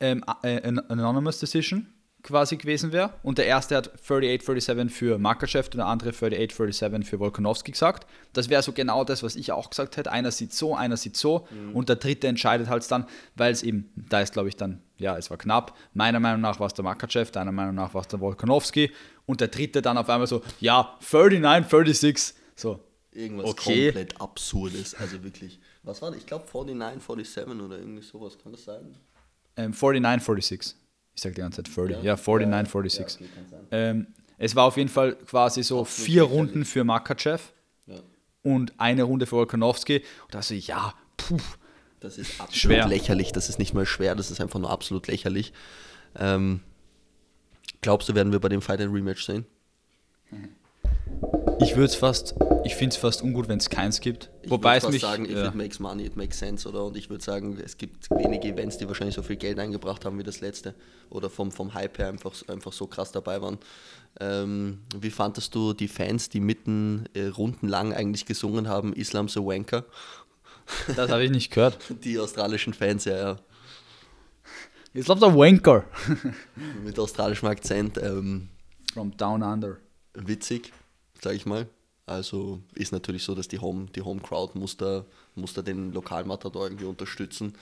[0.00, 1.86] ähm, äh, Anonymous Decision
[2.22, 3.14] quasi gewesen wäre.
[3.22, 8.06] Und der erste hat 38-37 für Makachev und der andere 38-37 für Volkanovski gesagt.
[8.32, 10.12] Das wäre so genau das, was ich auch gesagt hätte.
[10.12, 11.46] Einer sieht so, einer sieht so.
[11.50, 11.74] Mhm.
[11.74, 13.06] Und der dritte entscheidet halt dann,
[13.36, 15.76] weil es eben, da ist glaube ich dann, ja, es war knapp.
[15.94, 18.90] Meiner Meinung nach war es der Makachev, deiner Meinung nach war es der Volkanovski.
[19.26, 22.80] Und der dritte dann auf einmal so, ja, 39-36 so.
[23.12, 23.86] Irgendwas okay.
[23.86, 25.58] komplett Absurdes, also wirklich.
[25.82, 26.20] Was war das?
[26.20, 28.96] Ich glaube 49, 47 oder irgendwie sowas, kann das sein?
[29.56, 30.76] Ähm, 49, 46.
[31.14, 31.96] Ich sage die ganze Zeit 40.
[31.96, 33.20] Ja, ja 49, 46.
[33.20, 34.06] Ja, okay, ähm,
[34.38, 37.52] es war auf jeden Fall quasi so Absolut vier Runden für Makachev.
[37.86, 38.00] Ja.
[38.42, 39.98] und eine Runde für Volkanovski.
[39.98, 41.38] Und da so, ja, puh.
[41.98, 42.88] Das ist absolut Schwer.
[42.88, 43.32] lächerlich.
[43.32, 45.52] Das ist nicht mal schwer, das ist einfach nur absolut lächerlich.
[46.16, 46.60] Ähm,
[47.82, 49.44] glaubst du, werden wir bei dem Fight ein Rematch sehen?
[51.62, 54.30] Ich würde es fast, ich finde es fast ungut, wenn es keins gibt.
[54.42, 55.02] Ich Wobei es mich.
[55.02, 55.48] sagen, if ja.
[55.48, 56.84] it makes money, it makes sense, oder?
[56.84, 60.18] Und ich würde sagen, es gibt wenige Events, die wahrscheinlich so viel Geld eingebracht haben
[60.18, 60.74] wie das letzte.
[61.10, 63.58] Oder vom, vom Hype her einfach, einfach so krass dabei waren.
[64.20, 69.40] Ähm, wie fandest du die Fans, die mitten äh, rundenlang eigentlich gesungen haben, Islam's a
[69.40, 69.84] Wanker?
[70.96, 71.78] Das habe ich nicht gehört.
[72.04, 73.36] Die australischen Fans, ja, ja.
[74.92, 75.84] Not a wanker.
[76.84, 77.98] Mit australischem Akzent.
[77.98, 78.48] Ähm,
[78.92, 79.78] From down under.
[80.14, 80.72] witzig,
[81.22, 81.66] sage ich mal.
[82.06, 85.04] Also ist natürlich so, dass die Home, die Home Crowd muss da,
[85.36, 87.54] muss da den Lokalmatador irgendwie unterstützen.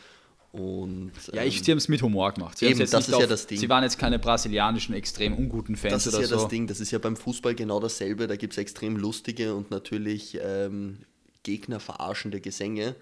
[0.53, 2.57] Und, Ja, ich, ähm, sie haben es mit Humor gemacht.
[2.57, 3.59] Sie Eben, das ist ja das Ding.
[3.59, 6.37] Sie waren jetzt keine brasilianischen, extrem unguten Fans das ist ja so.
[6.37, 8.27] das Ding, das ist ja beim Fußball genau dasselbe.
[8.27, 11.01] Da gibt es extrem lustige und natürlich ähm,
[11.43, 12.97] Gegner verarschende Gesänge.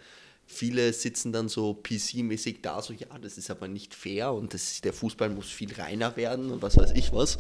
[0.49, 4.81] Viele sitzen dann so PC-mäßig da, so, ja, das ist aber nicht fair und das,
[4.81, 7.39] der Fußball muss viel reiner werden und was weiß ich was.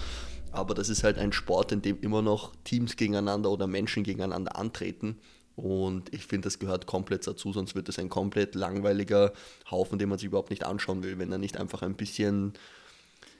[0.57, 4.57] Aber das ist halt ein Sport, in dem immer noch Teams gegeneinander oder Menschen gegeneinander
[4.57, 5.19] antreten.
[5.55, 9.33] Und ich finde, das gehört komplett dazu, sonst wird es ein komplett langweiliger
[9.71, 12.55] Haufen, den man sich überhaupt nicht anschauen will, wenn da nicht einfach ein bisschen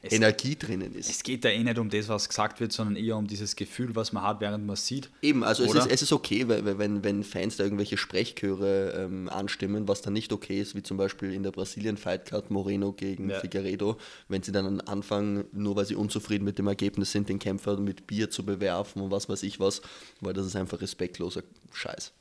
[0.03, 1.11] Es- Energie drinnen ist.
[1.11, 3.95] Es geht da eh nicht um das, was gesagt wird, sondern eher um dieses Gefühl,
[3.97, 5.11] was man hat, während man es sieht.
[5.23, 9.29] Eben, also es ist, es ist okay, weil- wenn, wenn Fans da irgendwelche Sprechchöre ähm,
[9.29, 13.41] anstimmen, was dann nicht okay ist, wie zum Beispiel in der Brasilien-Fightcard Moreno gegen Ja.
[13.41, 13.97] Figueredo,
[14.29, 18.07] wenn sie dann anfangen, nur weil sie unzufrieden mit dem Ergebnis sind, den Kämpfer mit
[18.07, 19.83] Bier zu bewerfen und was weiß ich was,
[20.21, 22.13] weil das ist einfach respektloser Scheiß.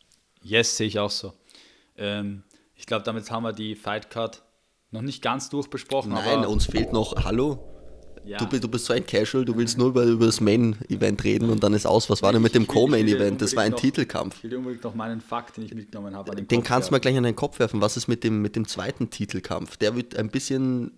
[0.41, 1.33] Yes, sehe ich auch so.
[1.97, 2.43] Ähm,
[2.75, 4.41] ich glaube, damit haben wir die Fight Card
[4.95, 6.11] noch nicht ganz durchbesprochen.
[6.13, 7.59] Nein, uns fehlt noch, hallo,
[8.25, 8.37] ja.
[8.39, 11.49] du, bist- du bist so ein Casual, du willst nur über, über das Main-Event reden
[11.51, 12.09] und dann ist aus.
[12.09, 13.41] Was war denn mit dem Co-Main-Event?
[13.41, 14.37] Das war ein noch- Titelkampf.
[14.37, 16.93] Ich will dir unbedingt noch meinen Fakt, den ich mitgenommen habe, den Den kannst du
[16.93, 17.81] mal gleich an den Kopf werfen.
[17.81, 19.77] Was ist mit dem, mit dem zweiten Titelkampf?
[19.77, 20.91] Der wird ein bisschen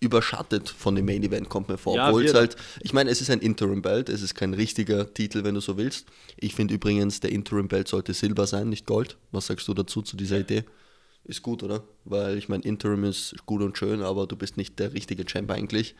[0.00, 1.96] überschattet von dem Main Event, kommt mir vor.
[1.96, 5.12] Ja, Obwohl es halt, ich meine, es ist ein Interim Belt, es ist kein richtiger
[5.14, 6.06] Titel, wenn du so willst.
[6.36, 9.16] Ich finde übrigens, der Interim Belt sollte Silber sein, nicht Gold.
[9.32, 10.64] Was sagst du dazu, zu dieser Idee?
[11.24, 11.84] Ist gut, oder?
[12.04, 15.50] Weil ich meine, Interim ist gut und schön, aber du bist nicht der richtige Champ
[15.50, 15.94] eigentlich.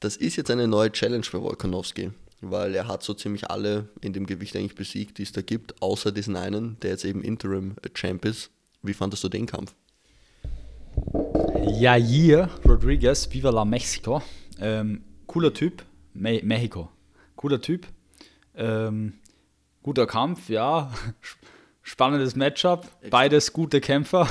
[0.00, 4.12] Das ist jetzt eine neue Challenge für Volkanovski, weil er hat so ziemlich alle in
[4.12, 7.74] dem Gewicht eigentlich besiegt, die es da gibt, außer diesen einen, der jetzt eben Interim
[7.94, 8.50] Champ ist.
[8.82, 9.74] Wie fandest du den Kampf?
[11.66, 14.22] Jair Rodriguez, Viva la Mexico.
[14.60, 15.84] Ähm, cooler Typ.
[16.14, 16.90] Me Mexico.
[17.34, 17.86] Cooler Typ.
[18.54, 19.14] Ähm,
[19.82, 20.92] guter Kampf, ja.
[21.88, 22.86] Spannendes Matchup.
[23.08, 24.28] Beides gute Kämpfer.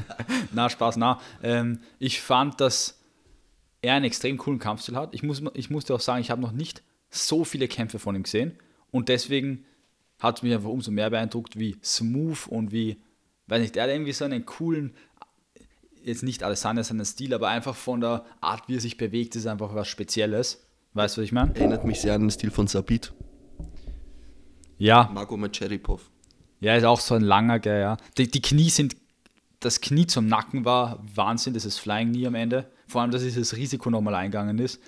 [0.52, 1.18] na, Spaß, na.
[1.42, 3.00] Ähm, ich fand, dass
[3.80, 5.14] er einen extrem coolen Kampfstil hat.
[5.14, 8.24] Ich, muss, ich musste auch sagen, ich habe noch nicht so viele Kämpfe von ihm
[8.24, 8.58] gesehen.
[8.90, 9.64] Und deswegen
[10.18, 12.98] hat es mich einfach umso mehr beeindruckt, wie smooth und wie,
[13.46, 14.94] weiß nicht, er hat irgendwie so einen coolen,
[16.04, 19.46] jetzt nicht Alessandro seinen Stil, aber einfach von der Art, wie er sich bewegt, ist
[19.46, 20.62] einfach was Spezielles.
[20.92, 21.56] Weißt du, was ich meine?
[21.56, 23.14] Erinnert mich sehr an den Stil von Sabit,
[24.76, 26.10] Ja, Marco Macheripov.
[26.60, 27.96] Ja, ist auch so ein langer, gell, ja.
[28.16, 28.96] Die, die Knie sind,
[29.60, 32.70] das Knie zum Nacken war Wahnsinn, das ist Flying Knee am Ende.
[32.86, 34.80] Vor allem, dass dieses Risiko nochmal eingegangen ist.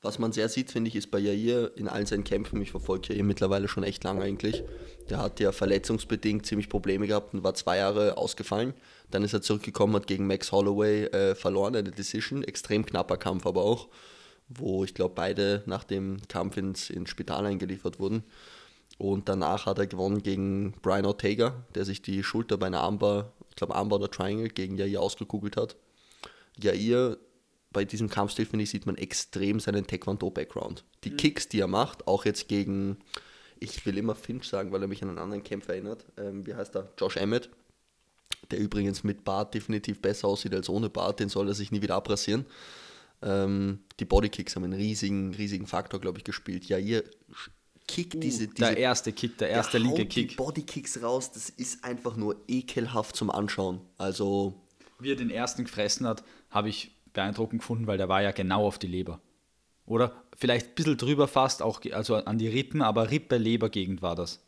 [0.00, 3.12] Was man sehr sieht, finde ich, ist bei Jair in allen seinen Kämpfen, ich verfolge
[3.12, 4.64] Jair mittlerweile schon echt lange eigentlich,
[5.10, 8.74] der hat ja verletzungsbedingt ziemlich Probleme gehabt und war zwei Jahre ausgefallen.
[9.10, 13.46] Dann ist er zurückgekommen, hat gegen Max Holloway äh, verloren, eine Decision, extrem knapper Kampf
[13.46, 13.88] aber auch,
[14.48, 18.24] wo ich glaube beide nach dem Kampf ins, ins Spital eingeliefert wurden.
[18.98, 23.32] Und danach hat er gewonnen gegen Brian Ortega, der sich die Schulter bei einer Armbar,
[23.50, 25.76] ich glaube Armbar oder Triangle, gegen Jair ausgekugelt hat.
[26.60, 27.16] Jair,
[27.72, 30.84] bei diesem Kampfstil, finde ich, sieht man extrem seinen Taekwondo-Background.
[31.04, 32.98] Die Kicks, die er macht, auch jetzt gegen,
[33.58, 36.04] ich will immer Finch sagen, weil er mich an einen anderen Kämpfer erinnert.
[36.18, 36.92] Ähm, wie heißt er?
[36.98, 37.48] Josh Emmett,
[38.50, 41.82] der übrigens mit Bart definitiv besser aussieht als ohne Bart, den soll er sich nie
[41.82, 42.44] wieder abrasieren.
[43.22, 46.66] Ähm, die Bodykicks haben einen riesigen, riesigen Faktor, glaube ich, gespielt.
[46.66, 47.04] Jair
[47.86, 50.36] kickt diese, diese der erste Kick, der erste der linke haut Die Kick.
[50.36, 53.80] Bodykicks raus, das ist einfach nur ekelhaft zum Anschauen.
[53.98, 54.54] Also,
[54.98, 58.66] Wie er den ersten gefressen hat, habe ich beeindruckend gefunden, weil der war ja genau
[58.66, 59.20] auf die Leber.
[59.84, 64.40] Oder vielleicht ein bisschen drüber fast, auch also an die Rippen, aber Rippe-Leber-Gegend war das.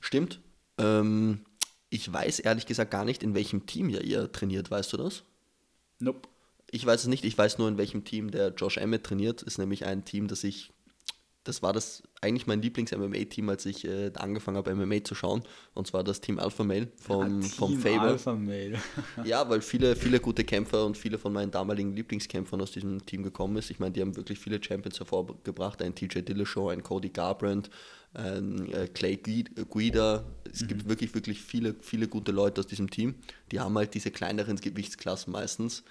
[0.00, 0.40] stimmt.
[0.76, 1.44] Ähm,
[1.88, 5.22] ich weiß ehrlich gesagt gar nicht, in welchem Team ja ihr trainiert, weißt du das?
[6.00, 6.28] Nope.
[6.70, 9.42] Ich weiß es nicht, ich weiß nur, in welchem Team der Josh Emmett trainiert.
[9.42, 10.72] Ist nämlich ein Team, das ich
[11.44, 15.42] das war das eigentlich mein Lieblings-MMA-Team, als ich äh, angefangen habe, MMA zu schauen.
[15.74, 18.00] Und zwar das Team Alpha Male vom, Ja, vom Team Faber.
[18.02, 18.78] Alpha Male.
[19.24, 23.22] Ja, weil viele, viele gute Kämpfer und viele von meinen damaligen Lieblingskämpfern aus diesem Team
[23.22, 23.70] gekommen ist.
[23.70, 25.82] Ich meine, die haben wirklich viele Champions hervorgebracht.
[25.82, 27.68] Ein TJ Dillashaw, ein Cody Garbrandt,
[28.14, 30.24] ein äh, Clay Guid- Guida.
[30.50, 33.16] Es gibt wirklich, wirklich viele, viele gute Leute aus diesem Team.
[33.52, 35.82] Die haben halt diese kleineren Gewichtsklassen meistens.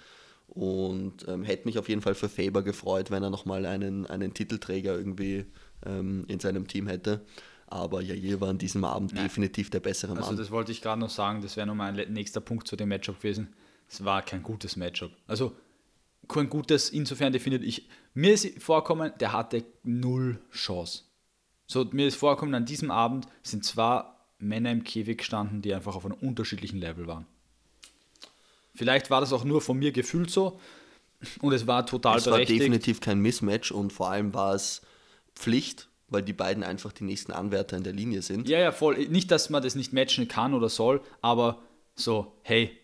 [0.54, 4.34] Und ähm, hätte mich auf jeden Fall für Faber gefreut, wenn er nochmal einen, einen
[4.34, 5.46] Titelträger irgendwie
[5.84, 7.24] ähm, in seinem Team hätte.
[7.66, 9.24] Aber Jair war an diesem Abend Nein.
[9.24, 10.22] definitiv der bessere Mann.
[10.22, 12.76] Also das wollte ich gerade noch sagen, das wäre noch mein le- nächster Punkt zu
[12.76, 13.52] dem Matchup gewesen.
[13.88, 15.10] Es war kein gutes Matchup.
[15.26, 15.56] Also
[16.28, 17.88] kein gutes, insofern definiert ich.
[18.14, 21.02] Mir ist vorkommen, der hatte null Chance.
[21.66, 24.04] So, mir ist vorkommen, an diesem Abend sind zwei
[24.38, 27.26] Männer im Käfig gestanden, die einfach auf einem unterschiedlichen Level waren.
[28.74, 30.60] Vielleicht war das auch nur von mir gefühlt so
[31.40, 32.60] und es war total es war berechtigt.
[32.60, 34.82] definitiv kein Mismatch und vor allem war es
[35.34, 38.48] Pflicht, weil die beiden einfach die nächsten Anwärter in der Linie sind.
[38.48, 39.08] Ja, ja, voll.
[39.08, 41.62] Nicht, dass man das nicht matchen kann oder soll, aber
[41.94, 42.76] so, hey,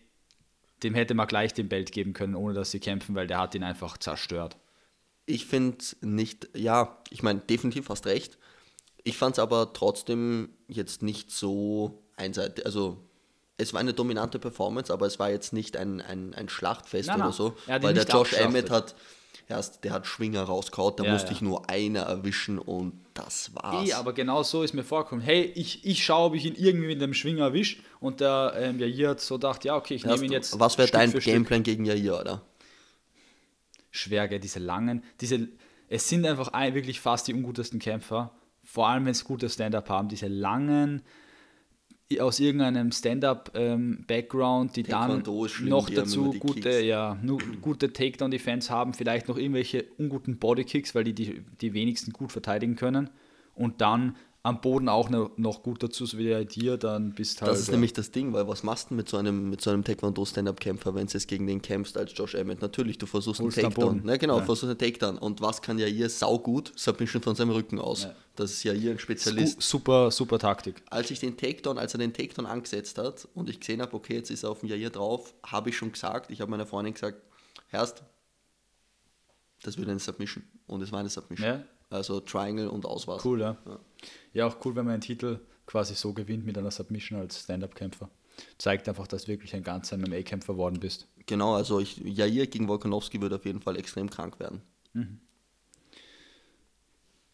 [0.83, 3.55] dem hätte man gleich den Belt geben können, ohne dass sie kämpfen, weil der hat
[3.55, 4.57] ihn einfach zerstört.
[5.25, 8.37] Ich finde nicht, ja, ich meine, definitiv hast recht.
[9.03, 12.65] Ich fand es aber trotzdem jetzt nicht so einseitig.
[12.65, 12.97] Also,
[13.61, 17.21] es war eine dominante Performance, aber es war jetzt nicht ein, ein, ein Schlachtfest Nein,
[17.21, 17.55] oder so.
[17.67, 18.33] Weil der Josh.
[18.33, 18.95] Emmett hat,
[19.47, 21.35] erst, der hat Schwinger rausgehauen, da Ja, musste ja.
[21.35, 23.89] ich nur einer erwischen und das war's.
[23.89, 25.23] Eh, aber genau so ist mir vorgekommen.
[25.23, 27.81] Hey, ich, ich schaue, ob ich ihn irgendwie mit dem Schwinger erwisch.
[27.99, 30.59] Und der ähm, Jair hat so gedacht, ja, okay, ich nehme ihn jetzt.
[30.59, 31.11] was wäre dein.
[31.11, 32.41] Gameplan gegen Jair, oder?
[33.91, 34.39] schwer, gell?
[34.39, 35.49] diese langen, diese,
[35.89, 38.31] es sind einfach ein, wirklich fast die ungutesten Kämpfer,
[38.63, 41.03] vor allem wenn sie gutes Stand-up haben, diese langen,
[42.19, 46.83] aus irgendeinem Stand-up-Background, die dann Taekwondo schlimm, noch die dazu die gute, Kicks.
[46.83, 47.17] ja,
[47.61, 52.75] gute Takedown-Defense haben, vielleicht noch irgendwelche unguten Bodykicks, weil die, die die wenigsten gut verteidigen
[52.75, 53.09] können
[53.55, 57.41] und dann am Boden auch noch, noch gut dazu, so wie der dir, dann bist
[57.41, 57.51] halt.
[57.51, 57.73] Das ist ja.
[57.73, 61.05] nämlich das Ding, weil was machst du mit so einem, mit so einem Taekwondo-Stand-Up-Kämpfer, wenn
[61.05, 62.59] du jetzt gegen den kämpfst als Josh Emmett?
[62.59, 64.03] Natürlich, du versuchst einen Holst am Takedown.
[64.03, 64.45] Ne, genau, Ja.
[64.45, 65.19] versuchst einen Takedown.
[65.19, 66.71] Und was kann Jair saugut?
[66.75, 68.03] Submission von seinem Rücken aus.
[68.03, 68.15] Ja.
[68.35, 69.61] Das ist Jair ein Spezialist.
[69.61, 70.81] Super, super Taktik.
[70.89, 74.15] Als ich den Takedown, als er den Takedown angesetzt hat und ich gesehen habe, okay,
[74.15, 76.95] jetzt ist er auf dem Jair drauf, habe ich schon gesagt, ich habe meiner Freundin
[76.95, 77.21] gesagt,
[77.67, 78.01] Herrst,
[79.61, 80.43] das wird eine Submission.
[80.65, 81.47] Und es war eine Submission.
[81.47, 81.63] Ja.
[81.91, 83.23] Also Triangle und aus war's.
[83.23, 83.57] Cool, ja.
[83.67, 83.79] Ja.
[84.33, 88.09] Ja, auch cool, wenn man einen Titel quasi so gewinnt mit einer Submission als Stand-Up-Kämpfer.
[88.57, 91.07] Zeigt einfach, dass du wirklich ein ganzer MMA-Kämpfer worden bist.
[91.27, 94.61] Genau, also ich, Jair gegen Volkanovski wird auf jeden Fall extrem krank werden.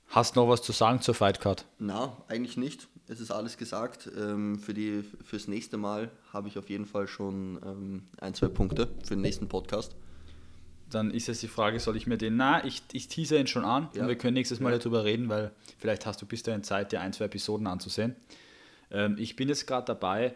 [0.07, 1.65] Hast noch was zu sagen zur Fightcard?
[1.79, 2.87] Na, eigentlich nicht.
[3.07, 4.09] Es ist alles gesagt.
[4.17, 8.47] Ähm, für die, fürs nächste Mal habe ich auf jeden Fall schon ähm, ein, zwei
[8.47, 9.95] Punkte für den nächsten Podcast.
[10.89, 13.65] Dann ist jetzt die Frage, soll ich mir den, na, ich, ich teaser ihn schon
[13.65, 14.03] an Ja.
[14.03, 14.77] und wir können nächstes Mal Ja.
[14.77, 18.15] darüber reden, weil vielleicht hast du bis dahin Zeit, dir ein, zwei Episoden anzusehen.
[18.91, 20.33] Ähm, ich bin jetzt gerade dabei,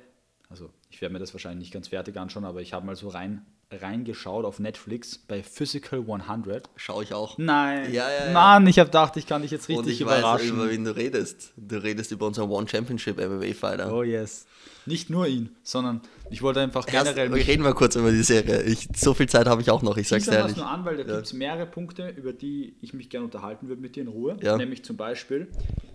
[0.50, 3.08] also ich werde mir das wahrscheinlich nicht ganz fertig anschauen, aber ich habe mal so
[3.08, 6.70] rein reingeschaut auf Netflix bei Physical 100.
[6.76, 7.38] Schaue ich auch.
[7.38, 8.32] Nein, Ja, ja, ja.
[8.34, 10.50] Mann, ich habe gedacht, ich kann dich jetzt Und richtig ich weiß, überraschen.
[10.50, 11.54] über wen du redest.
[11.56, 13.94] Du redest über unseren One Championship MMA-Fighter.
[13.94, 14.46] Oh yes.
[14.88, 18.24] Nicht nur ihn, sondern ich wollte einfach Erst, generell wir reden mal kurz über die
[18.24, 18.64] Serie.
[18.64, 20.58] Ich, so viel Zeit habe ich auch noch, ich sag's wir ehrlich.
[20.58, 21.14] nur an, weil da Ja.
[21.16, 24.38] gibt es mehrere Punkte, über die ich mich gerne unterhalten würde mit dir in Ruhe.
[24.42, 24.58] Ja.
[24.58, 25.48] Nämlich zum Beispiel,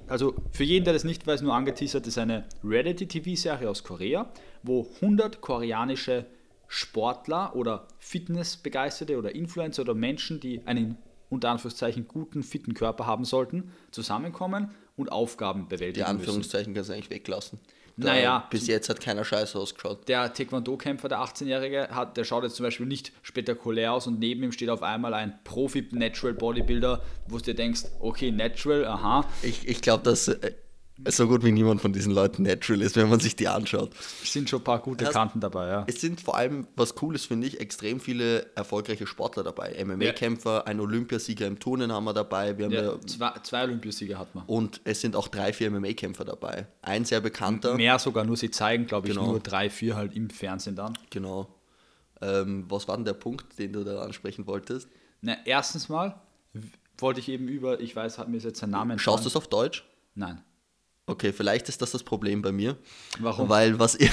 [0.07, 4.29] also für jeden, der das nicht weiß, nur angeteasert, ist eine Reality-TV-Serie aus Korea,
[4.63, 6.25] wo 100 koreanische
[6.69, 10.99] Sportler oder Fitnessbegeisterte oder Influencer oder Menschen, die einen
[11.29, 16.19] unter Anführungszeichen guten, fitten Körper haben sollten, zusammenkommen und Aufgaben Die bewältigen müssen.
[16.21, 17.59] Anführungszeichen kannst du eigentlich weglassen.
[17.99, 20.07] Da- Naja, Bis jetzt hat keiner Scheiße ausgeschaut.
[20.07, 24.43] der Taekwondo-Kämpfer, der 18-Jährige, hat, der schaut jetzt zum Beispiel nicht spektakulär aus und neben
[24.43, 29.81] ihm steht auf einmal ein Profi-Natural-Bodybuilder, wo du dir denkst, okay, Natural, aha, Ich, ich
[29.83, 30.53] glaube, dass äh,
[31.09, 33.91] so gut wie niemand von diesen Leuten natural ist, wenn man sich die anschaut.
[34.25, 35.85] sind schon ein paar gute Hast- Kanten dabei, ja.
[35.87, 39.77] Es sind vor allem, was cool ist, finde ich, extrem viele erfolgreiche Sportler dabei.
[39.85, 42.57] MMA-Kämpfer, ein Olympiasieger im Turnen haben wir dabei.
[42.57, 44.45] Wir haben ja ja, zwei, zwei Olympiasieger hat man.
[44.47, 46.67] und es sind auch drei, vier MMA-Kämpfer dabei.
[46.83, 47.75] Ein sehr bekannter.
[47.75, 49.27] Mehr sogar, nur sie zeigen, glaube ich, Genau.
[49.27, 50.97] nur drei, vier halt im Fernsehen dann.
[51.11, 51.49] Genau.
[52.23, 54.89] Ähm, was war denn der Punkt, den du da ansprechen wolltest?
[55.21, 56.21] Na, erstens mal
[56.99, 59.49] wollte ich eben über, ich weiß, hat mir jetzt sein Name Schaust du es auf
[59.49, 59.85] Deutsch?
[60.15, 60.41] Nein.
[61.07, 62.77] Okay, vielleicht ist das das Problem bei mir.
[63.21, 63.49] Warum?
[63.49, 64.11] Weil was ich,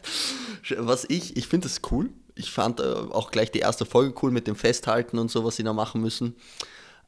[0.76, 2.10] was ich, ich finde es cool.
[2.34, 5.56] Ich fand äh, auch gleich die erste Folge cool mit dem Festhalten und so, was
[5.56, 6.36] sie da machen müssen.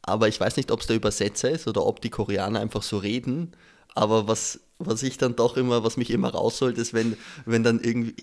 [0.01, 2.97] Aber ich weiß nicht, ob es der Übersetzer ist oder ob die Koreaner einfach so
[2.97, 3.53] reden.
[3.95, 7.81] Aber was, was ich dann doch immer, was mich immer rausholt, ist, wenn, wenn dann
[7.81, 8.15] irgendwie,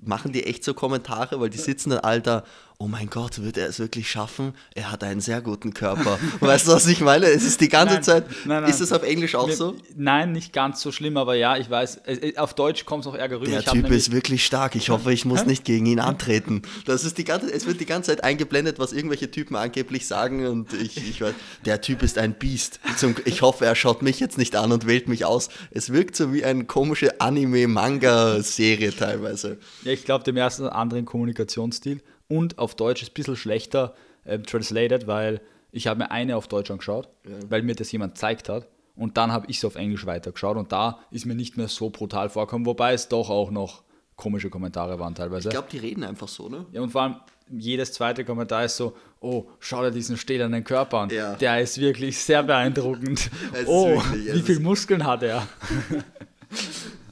[0.00, 2.44] machen die echt so Kommentare, weil die sitzen dann, Alter,
[2.84, 4.52] oh mein Gott, wird er es wirklich schaffen?
[4.74, 6.18] Er hat einen sehr guten Körper.
[6.40, 7.26] weißt du, was ich meine?
[7.26, 8.70] Es ist die ganze Nein, Zeit, nein, nein.
[8.70, 9.74] ist es auf Englisch auch so?
[9.96, 12.02] Nein, nicht ganz so schlimm, aber ja, ich weiß,
[12.36, 13.50] auf Deutsch kommt es noch ärger rüber.
[13.50, 14.74] Der Ich Typ ist wirklich stark.
[14.76, 16.60] Ich hoffe, ich muss nicht gegen ihn antreten.
[16.84, 20.46] Das ist die ganze, es wird die ganze Zeit eingeblendet, was irgendwelche Typen angeblich sagen
[20.46, 22.80] und ich, ich weiß, der Typ ist ein Biest.
[22.98, 25.48] Zum, ich hoffe, er schaut mich jetzt nicht an und wählt mich aus.
[25.70, 29.56] Es wirkt so wie eine komische Anime-Manga-Serie teilweise.
[29.84, 34.38] Ja, ich glaube, dem ersten anderen Kommunikationsstil und auf Deutsch ist ein bisschen schlechter äh,
[34.38, 35.40] translated, weil
[35.72, 37.08] ich habe mir eine auf Deutsch angeschaut,
[37.48, 40.70] weil mir das jemand gezeigt hat und dann habe ich es auf Englisch weitergeschaut und
[40.72, 43.82] da ist mir nicht mehr so brutal vorgekommen, wobei es doch auch noch
[44.16, 45.48] komische Kommentare waren teilweise.
[45.48, 46.64] Ich glaube, die reden einfach so, ne?
[46.70, 47.16] Ja, und vor allem
[47.50, 51.10] jedes zweite Kommentar ist so, oh, schau dir diesen stählernen Körper an.
[51.10, 51.34] Ja.
[51.34, 53.28] Der ist wirklich sehr beeindruckend.
[53.66, 55.46] Oh, wirklich- wie viel ist- Muskeln hat er?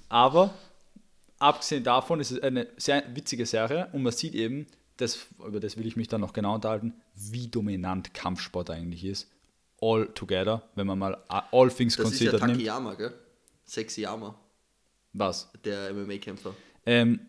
[0.08, 0.54] Aber
[1.38, 4.66] abgesehen davon ist es eine sehr witzige Serie und man sieht eben,
[5.02, 9.30] das, über das will ich mich dann noch genau unterhalten, wie dominant Kampfsport eigentlich ist.
[9.80, 12.98] All together, wenn man mal all things Das ist ja considered nimmt.
[12.98, 13.12] Gell?
[13.64, 14.34] Sexyama,
[15.12, 15.50] Was?
[15.64, 16.54] der MMA-Kämpfer.
[16.86, 17.20] Ähm,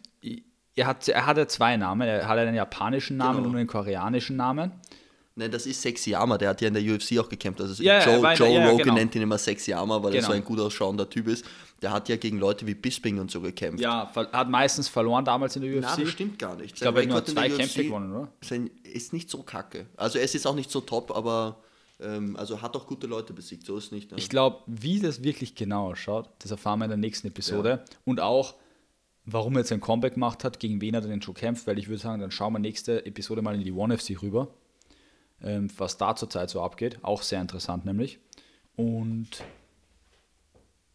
[0.76, 2.08] er, hat, er hatte zwei Namen.
[2.08, 3.50] Er hat einen japanischen Namen Genau.
[3.50, 4.72] und einen koreanischen Namen.
[5.36, 7.60] Nein, das ist Sexyama, der hat ja in der UFC auch gekämpft.
[7.60, 8.94] Also Ja, ja, Joe, er Joe ja, ja, Rogan genau.
[8.96, 10.28] nennt ihn immer Sexyama, weil er Genau.
[10.28, 11.44] so ein gut ausschauender Typ ist.
[11.82, 13.82] Der hat ja gegen Leute wie Bisping und so gekämpft.
[13.82, 15.82] Ja, hat meistens verloren damals in der UFC.
[15.82, 16.76] Na, das stimmt gar nicht.
[16.76, 18.32] Ich glaube, er hat nur zwei Kämpfe gewonnen, oder?
[18.42, 19.88] Sein, ist nicht so kacke.
[19.98, 21.58] Also es ist auch nicht so top, aber
[22.00, 23.66] ähm, also hat auch gute Leute besiegt.
[23.66, 24.12] So ist es nicht.
[24.12, 24.18] Ne?
[24.20, 27.84] Ich glaube, wie das wirklich genau ausschaut, das erfahren wir in der nächsten Episode.
[28.06, 28.54] Und auch,
[29.26, 31.88] warum er jetzt ein Comeback gemacht hat, gegen wen er denn schon kämpft, weil ich
[31.88, 34.50] würde sagen, dann schauen wir nächste Episode mal in die One FC rüber,
[35.44, 37.00] was da zurzeit so abgeht.
[37.04, 38.20] Auch sehr interessant nämlich.
[38.76, 39.44] Und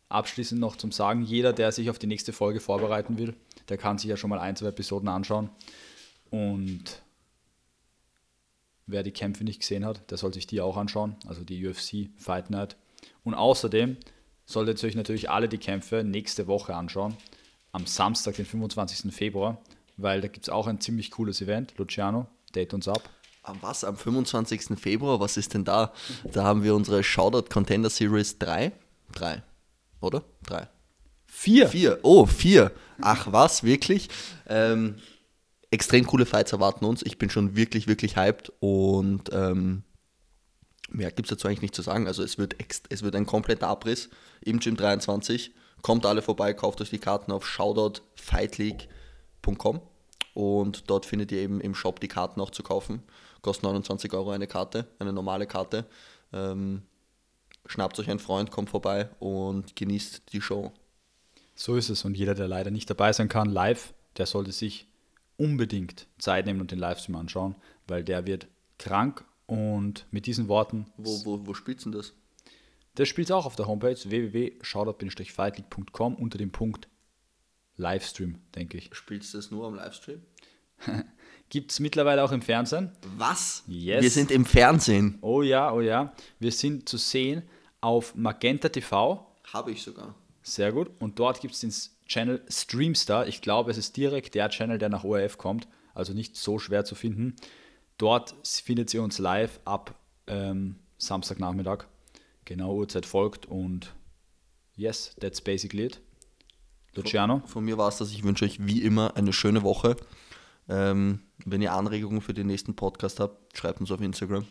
[0.09, 3.35] abschließend noch zum Sagen, jeder, der sich auf die nächste Folge vorbereiten will,
[3.69, 5.51] der kann sich ja schon mal ein, zwei Episoden anschauen.
[6.31, 7.03] Und
[8.87, 12.09] wer die Kämpfe nicht gesehen hat, der soll sich die auch anschauen, also die UFC
[12.17, 12.77] Fight Night.
[13.25, 13.97] Und außerdem
[14.47, 17.17] solltet ihr euch natürlich alle die Kämpfe nächste Woche anschauen,
[17.73, 19.15] am Samstag, den 25.
[19.15, 19.61] Februar,
[19.99, 21.75] weil da gibt es auch ein ziemlich cooles Event.
[21.77, 23.09] Luciano, date uns ab.
[23.49, 23.85] Am was?
[23.85, 24.79] Am 25.
[24.79, 25.21] Februar?
[25.21, 25.95] Was ist denn da?
[26.25, 28.73] Da haben wir unsere Shoutout Contender Series 3.
[29.13, 29.43] 3.
[30.03, 30.23] Oder?
[30.45, 30.69] 3.
[31.27, 31.69] Vier!
[31.69, 31.99] Vier.
[32.03, 32.73] Oh, vier.
[33.01, 34.11] Ach was, wirklich?
[34.47, 34.97] Ähm,
[35.71, 37.03] extrem coole Fights erwarten uns.
[37.03, 39.83] Ich bin schon wirklich, wirklich hyped und ähm,
[40.91, 42.07] mehr gibt es dazu eigentlich nicht zu sagen.
[42.07, 42.57] Also es wird,
[42.91, 44.11] es wird ein kompletter Abriss
[44.43, 45.55] im Gym 23.
[45.81, 49.81] Kommt alle vorbei, kauft euch die Karten auf shoutoutfightleague.com
[50.35, 53.03] und dort findet ihr eben im Shop die Karten auch zu kaufen.
[53.43, 55.85] Kostet 29 Euro eine Karte, eine normale Karte.
[56.33, 56.83] Ähm,
[57.67, 60.73] schnappt euch einen Freund, kommt vorbei und genießt die Show.
[61.55, 62.05] So ist es.
[62.05, 64.87] Und jeder, der leider nicht dabei sein kann, live, der sollte sich
[65.37, 67.55] unbedingt Zeit nehmen und den Livestream anschauen,
[67.87, 68.49] weil der wird
[68.79, 69.25] krank.
[69.47, 72.13] Und mit diesen Worten, Wo, wo, wo spielst denn das?
[72.97, 76.87] das spielt auch auf der Homepage www.shoutout-fightleague.com unter dem Punkt
[77.77, 78.91] Livestream, denke ich.
[78.93, 80.21] Spielst du das nur am Livestream?
[81.51, 82.93] Gibt es mittlerweile auch im Fernsehen?
[83.17, 83.63] Was?
[83.67, 84.03] Yes.
[84.03, 85.19] Wir sind im Fernsehen.
[85.23, 86.13] Oh ja, oh ja.
[86.39, 87.43] Wir sind zu sehen
[87.81, 89.27] auf Magenta TV.
[89.53, 90.15] Habe ich sogar.
[90.43, 90.91] Sehr gut.
[90.99, 91.73] Und dort gibt es den
[92.07, 93.27] Channel Streamstar.
[93.29, 95.69] Ich glaube, es ist direkt der Channel, der nach ORF kommt.
[95.95, 97.35] Also nicht so schwer zu finden.
[97.97, 99.95] Dort findet ihr uns live ab
[100.27, 101.85] ähm, Samstagnachmittag.
[102.45, 103.47] Genau, Uhrzeit folgt.
[103.47, 103.95] Und
[104.77, 106.01] yes, that's basically it.
[106.95, 107.43] Luciano?
[107.47, 108.13] Von mir war es das.
[108.13, 109.97] Ich wünsche euch wie immer eine schöne Woche.
[110.69, 114.45] Ähm, wenn ihr Anregungen für den nächsten Podcast habt, schreibt uns auf Instagram.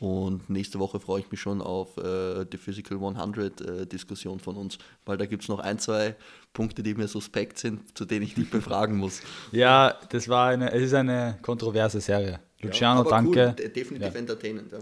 [0.00, 4.56] Und nächste Woche freue ich mich schon auf äh, die Physical 100 äh, Diskussion von
[4.56, 6.16] uns, weil da gibt es noch ein, zwei
[6.52, 9.20] Punkte, die mir suspekt sind, zu denen ich dich befragen muss.
[9.52, 12.40] Ja, das war eine, es ist eine kontroverse Serie.
[12.60, 13.46] Luciano, Aber danke.
[13.50, 14.18] Cool, de- definitiv Ja.
[14.18, 14.72] entertainend.
[14.72, 14.78] Ja.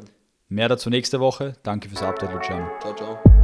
[0.48, 1.54] Mehr dazu nächste Woche.
[1.62, 2.66] Danke fürs Update, Luciano.
[2.80, 3.39] Ciao, ciao.